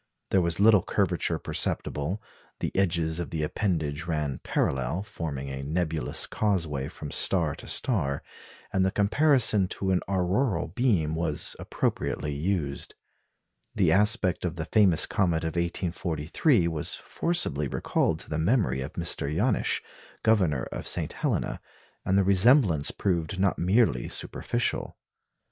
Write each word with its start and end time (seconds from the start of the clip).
There 0.31 0.41
was 0.41 0.59
little 0.59 0.81
curvature 0.81 1.37
perceptible; 1.37 2.23
the 2.59 2.75
edges 2.75 3.19
of 3.19 3.29
the 3.29 3.43
appendage 3.43 4.05
ran 4.07 4.39
parallel, 4.39 5.03
forming 5.03 5.49
a 5.51 5.61
nebulous 5.61 6.25
causeway 6.25 6.87
from 6.87 7.11
star 7.11 7.53
to 7.57 7.67
star; 7.67 8.23
and 8.73 8.83
the 8.83 8.89
comparison 8.89 9.67
to 9.67 9.91
an 9.91 10.01
auroral 10.07 10.69
beam 10.69 11.13
was 11.13 11.55
appropriately 11.59 12.33
used. 12.33 12.95
The 13.75 13.91
aspect 13.91 14.43
of 14.43 14.55
the 14.55 14.65
famous 14.65 15.05
comet 15.05 15.43
of 15.43 15.49
1843 15.53 16.67
was 16.67 16.95
forcibly 16.95 17.67
recalled 17.67 18.17
to 18.21 18.29
the 18.31 18.39
memory 18.39 18.81
of 18.81 18.93
Mr. 18.93 19.31
Janisch, 19.31 19.83
Governor 20.23 20.63
of 20.71 20.87
St. 20.87 21.13
Helena; 21.13 21.61
and 22.03 22.17
the 22.17 22.23
resemblance 22.23 22.89
proved 22.89 23.39
not 23.39 23.59
merely 23.59 24.09
superficial. 24.09 24.97